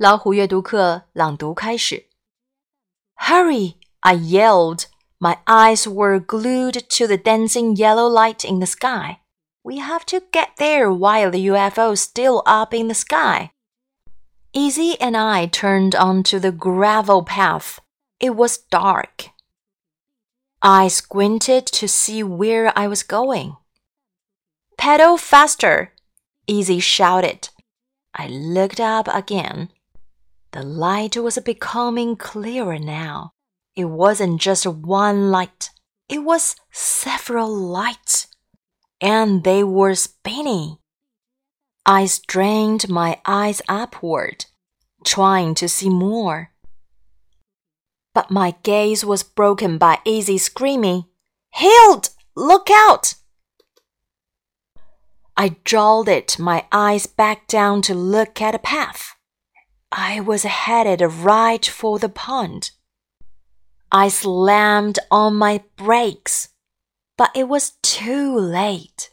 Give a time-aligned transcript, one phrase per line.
[0.00, 2.08] 老虎阅读课朗读开始。
[3.16, 3.74] Hurry!
[4.00, 4.84] I yelled.
[5.18, 9.18] My eyes were glued to the dancing yellow light in the sky.
[9.62, 13.50] We have to get there while the UFO's still up in the sky.
[14.54, 17.80] Izzy and I turned onto the gravel path.
[18.18, 19.28] It was dark.
[20.62, 23.58] I squinted to see where I was going.
[24.78, 25.92] Pedal faster!
[26.46, 27.50] Izzy shouted.
[28.14, 29.68] I looked up again.
[30.52, 33.34] The light was becoming clearer now.
[33.76, 35.70] It wasn't just one light,
[36.08, 38.26] it was several lights,
[39.00, 40.78] and they were spinning.
[41.86, 44.46] I strained my eyes upward,
[45.04, 46.50] trying to see more.
[48.12, 51.04] But my gaze was broken by Izzy screaming,
[51.54, 52.10] Hilde!
[52.34, 53.14] Look out!
[55.36, 59.14] I jolted my eyes back down to look at the path.
[59.92, 62.70] I was headed right for the pond.
[63.90, 66.48] I slammed on my brakes,
[67.18, 69.09] but it was too late.